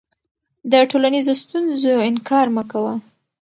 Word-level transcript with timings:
د 0.71 0.73
ټولنیزو 0.89 1.33
ستونزو 1.43 1.93
انکار 2.09 2.47
مه 2.55 2.63
کوه. 2.71 2.93